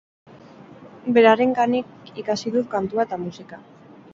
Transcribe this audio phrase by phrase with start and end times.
[1.17, 3.63] Beraren ganik ikasi dut kantua eta musika.